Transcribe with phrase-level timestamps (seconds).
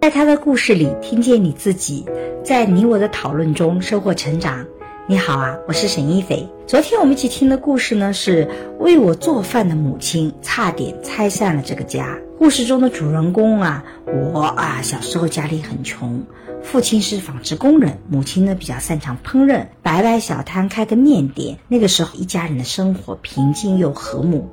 [0.00, 2.06] 在他的故事里听见你自己，
[2.42, 4.64] 在你我的讨论中收获成长。
[5.06, 6.48] 你好啊，我是沈一斐。
[6.66, 12.18] 昨天我们一起听的故事呢，是为我做饭的母亲差点拆散了这个家。
[12.38, 13.84] 故事中的主人公啊，
[14.32, 16.24] 我啊，小时候家里很穷，
[16.62, 21.58] 父亲是纺织工人，母亲呢比较擅长烹饪，摆摆小摊，开个面店。
[21.68, 24.48] 那个时候一家人的生活平静又和睦。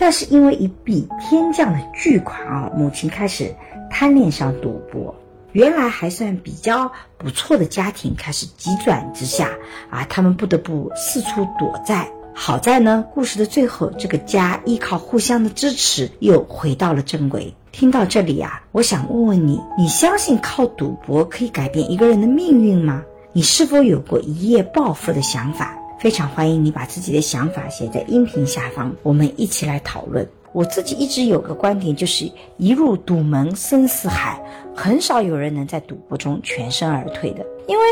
[0.00, 3.54] 但是因为一笔天降的巨款啊，母亲开始
[3.90, 5.14] 贪恋上赌博。
[5.52, 9.50] 原来还算比较不错的家庭开始急转直下
[9.90, 12.08] 啊，他们不得不四处躲债。
[12.32, 17.54] 好在呢，故事的最后，这个家依靠互相的支持又回到了正轨。
[17.70, 23.02] 听到这里啊，我想问问你：你相信靠赌博可以改变一个人的命运吗？
[23.32, 25.76] 你是否有过一夜暴富的想法？
[26.00, 30.26] 非常欢迎你把自己的想法写在音频下方，我们一起来讨论。
[30.52, 34.42] 我自己一直有个观点，就是一入赌门深似海，
[34.74, 37.44] 很少有人能在赌博中全身而退的。
[37.68, 37.84] 因为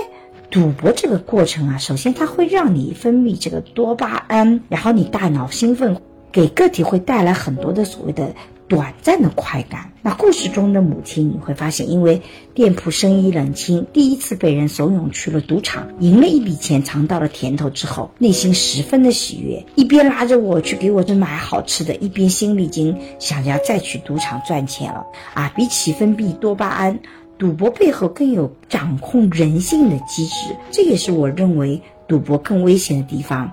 [0.50, 5.94] 赌博这个过程啊，首先它会让你分泌这个多巴胺，然后你大脑兴奋，
[6.32, 8.34] 给个体会带来很多的所谓的。
[8.69, 9.91] 短暂的快感。
[10.02, 12.22] 那故事中的母亲，你会发现，因为
[12.55, 25.05] 店铺生意冷清，第一次被人怂恿去了赌场，赢了一笔钱，尝到了甜头之后，内心十分的喜悦，一边拉着我去给我去买好吃的，一边心里已经想着要再去赌场赚钱了。
[25.34, 27.00] 啊，比起分泌多巴胺，
[27.38, 33.50] 赌博背后更有掌控人性的机制，这也是我认为赌博更危险的地方。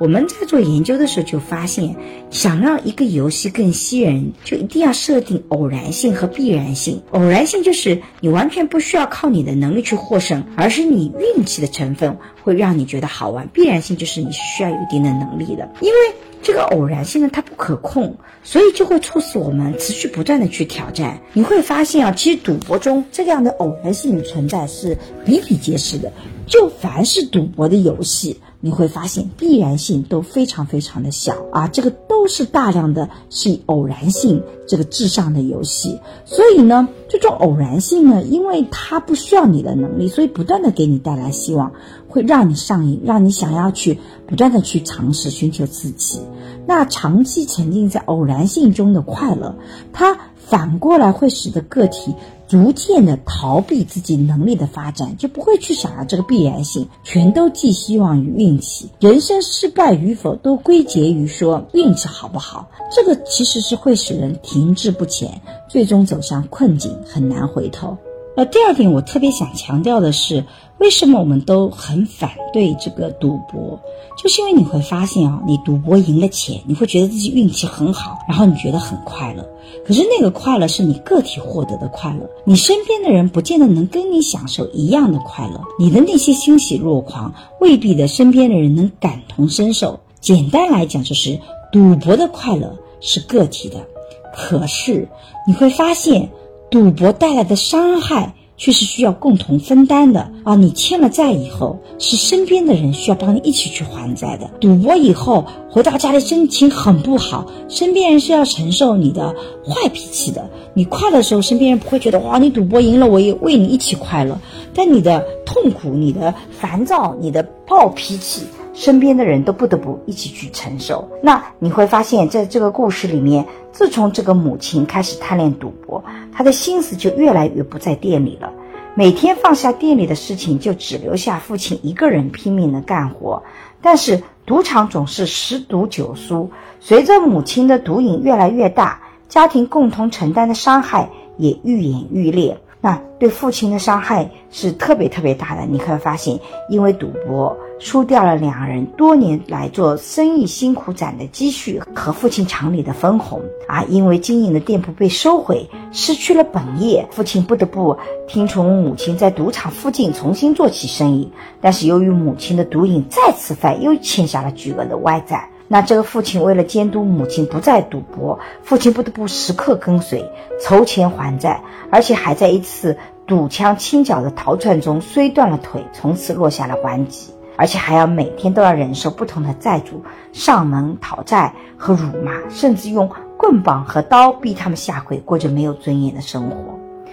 [0.00, 1.94] 我们在做研究的时候就发现，
[2.30, 7.02] 想让一个游戏更吸人，就一定要设定偶然性和必然性。
[7.10, 13.46] 偶然性就是你完全不需要靠你的能力去获胜，而是你运气的成分会让你觉得好玩。
[13.52, 15.98] 必然性就是你需要有一定的能力的，因为
[16.40, 21.20] 这个偶然性呢，它不可控，所以就会促使我们持续不断的去挑战。
[21.34, 26.10] 你会发现啊，其实赌博中这样的偶然性存在是比比皆是的。
[26.46, 28.40] 就凡是赌博的游戏。
[28.60, 41.72] 你会发现必然性都非常非常的小啊，这个都是大量的是偶然性这个至上的游戏，所以呢，这种偶然性呢，因为它不需要你的能力，所以不断的给你带来希望，
[42.08, 46.20] 会让你上瘾，让你想要去不断的去尝试寻求刺激。
[46.66, 49.56] 那长期沉浸在偶然性中的快乐，
[49.92, 52.14] 它反过来会使得个体。
[52.50, 58.90] 逐渐的逃避自己能力的发展，就不会去想到这个必然性，全都寄希望于运气。
[58.98, 67.96] 人生失败与否都归结于说运气好不好，这个其实是会使人停滞不前，最终走向困境，很难回头。
[68.40, 70.42] 那第二点，我特别想强调的是，
[70.78, 73.78] 为什么我们都很反对这个赌博？
[74.16, 79.46] 就是因为你会发现啊，你赌博赢了钱，你会觉得自己运气很好，然后你觉得很快乐。
[79.86, 85.62] 可是那个快乐是你个体获得的快乐，你身边的人不见得能跟你享受一样的快乐。
[85.78, 90.00] 你的那些欣喜若狂，未必的身边的人能感同身受。
[90.22, 91.38] 简单来讲，就是
[91.70, 93.86] 赌博的快乐是个体的，
[94.34, 95.06] 可是
[95.46, 96.30] 你会发现。
[96.70, 100.54] 赌博带来的伤害却是需要共同分担的啊！
[100.54, 104.50] 你欠了债以后，是身边的人需要帮你一起去还债的。
[104.60, 109.34] 赌博以后回到家里心情很不好，身边人是要承受你的
[109.66, 110.48] 坏脾气的。
[110.74, 114.38] 你快乐的时候，身边人不会觉得哇，你赌博赢了，我也为你一起快乐。
[114.74, 118.42] 但你的痛苦、你的烦躁、你的暴脾气。
[118.80, 121.06] 身边的人都不得不一起去承受。
[121.22, 126.02] 那你会发现，在这个故事里面，自从这个母亲开始贪恋赌博，
[126.32, 128.54] 她的心思就越来越不在店里了。
[128.94, 133.42] 每天放下店里的事情，就只留下父亲一个人拼命的干活。
[133.82, 136.50] 但是赌场总是十赌九输。
[136.80, 142.58] 随着母亲的毒瘾越来越大，家庭共同承担的伤害也愈演愈烈。
[142.80, 145.66] 那对父亲的伤害是特别特别大的。
[145.66, 147.58] 你会发现，因为赌博。
[147.80, 153.82] 输掉了两人多年来做生意辛苦攒的积蓄和父亲厂里的分红啊！
[153.88, 157.96] 因为经营的店铺被收回，失去了本业，父亲不得不
[158.28, 161.32] 听从母亲在赌场附近重新做起生意。
[161.58, 165.48] 但是由于母亲的毒瘾再次犯，又欠下了巨额的外债。
[165.66, 170.22] 那这个父亲为了监督母亲不再赌博，父亲不得不时刻跟随
[170.60, 177.32] 筹钱还债，而且还在一次赌枪清脚的逃窜中摔断了腿，从此落下了顽疾。
[177.60, 180.02] 而且还要每天都要忍受不同的债主
[180.32, 186.56] 上门讨债和辱骂，甚至用棍棒和刀逼他们下跪，过着没有尊严的生活。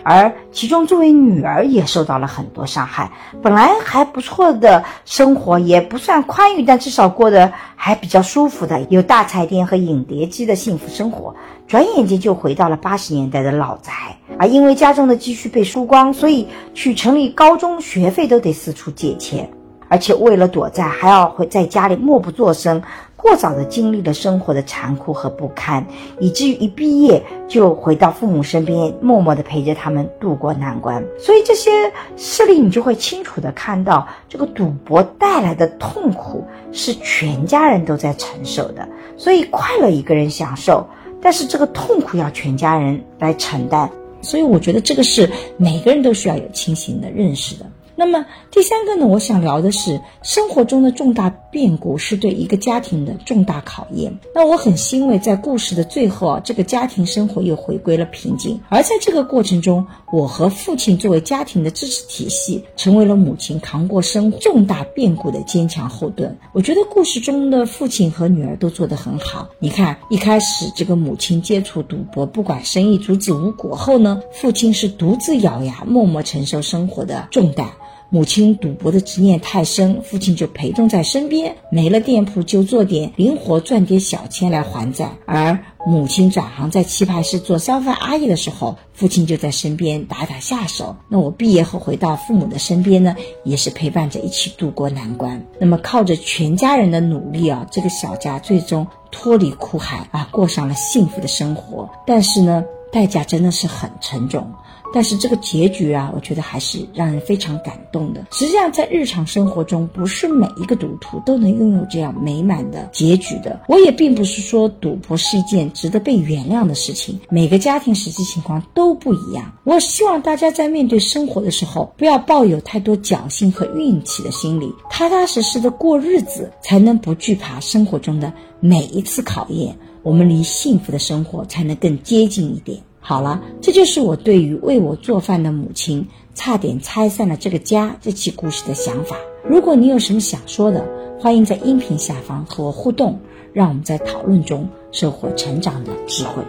[0.03, 3.11] 而其中作为女儿也受到了很多伤害。
[3.41, 11.35] 本来还不错的生活，也不算宽裕，但至少过得还比较舒服的，有大彩电和影碟机的幸福生活，
[11.67, 13.91] 转眼间就回到了八十年代的老宅。
[14.39, 19.49] 而因为家中的积蓄被输光，所以去城里高中学费都得四处借钱。
[19.89, 22.81] 而且为了躲债，还要会在家里默不作声，
[23.15, 25.85] 过早的经历了生活的残酷和不堪，
[26.19, 31.03] 以至于一毕业就回到父母身边，默默的陪着他们度过难关。
[31.19, 31.71] 所以这些
[32.15, 38.87] 事例，你就会清楚的看到，这个赌博带来的痛苦是全家人都在承受的。
[39.17, 40.85] 所以快乐一个人享受，
[41.21, 43.89] 但是这个痛苦要全家人来承担。
[44.21, 47.65] 所以我觉得这个是每个人都需要有清醒的认识的。
[47.99, 54.19] 那么第三个呢，我想聊的是生活中的重大变故是对一个家庭的重大考验。
[54.35, 58.61] 那我很欣慰，在故事的最后啊，这个家庭生活又回归了平静。
[58.69, 66.37] 而在这个过程中，我和父亲作为家庭的支持体系，成为了母亲扛过生重大变故的坚强后盾。
[66.53, 69.49] 我觉得故事中的父亲和女儿都做得很好。
[69.57, 77.67] 你看，一开始这个母亲接触赌博，不管生意阻止无果后呢，父亲是独自咬牙默默承受生活的重担。
[78.09, 85.11] 母亲赌博的执念太深，父亲就陪同在身边，没了店铺就做点灵活赚点小钱来还债。
[85.25, 90.95] 而母亲转行在棋牌室做烧饭阿姨的时候，父亲就在身边打打下手。
[91.09, 95.45] 那我毕业后回到父母的身边呢，也是陪伴着一起度过难关。
[95.59, 101.89] 那么靠着全家人的努力啊，这个小家最终脱离苦海啊，过上了幸福的生活。
[102.05, 104.45] 但是呢，代价真的是很沉重。
[104.93, 108.25] 但是这个结局啊，我觉得还是让人非常感动的。
[108.31, 113.59] 实际上，在日常生活中，不是每一个赌徒都能拥有这样美满的结局的。
[113.67, 119.51] 我也并不是说赌博是一件值得被原谅的事情，每个家庭实际情况都不一样。
[119.65, 128.31] 我希望大家在面对生活的时候，不要抱有太多侥幸和运气的心理，踏踏实实的过日子，才能不惧怕生活中的
[128.61, 129.77] 每一次考验。
[130.07, 132.79] 我们离幸福的生活才能更接近一点。
[133.01, 139.17] 好了，这就是我对于为我做饭的母亲差点拆散了这个家这期故事的想法。
[139.43, 140.81] 如果你有什么想说的，
[141.19, 143.19] 欢迎在音频下方和我互动，
[143.51, 146.41] 让我们在讨论中收获成长的智慧。